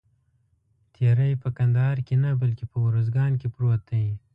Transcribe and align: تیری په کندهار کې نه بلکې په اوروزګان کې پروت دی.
تیری 0.95 1.31
په 1.41 1.49
کندهار 1.57 1.97
کې 2.07 2.15
نه 2.23 2.29
بلکې 2.41 2.65
په 2.71 2.77
اوروزګان 2.83 3.31
کې 3.39 3.47
پروت 3.55 3.81
دی. 3.91 4.07